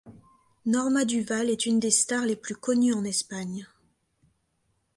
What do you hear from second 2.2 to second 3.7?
les plus connues en Espagne.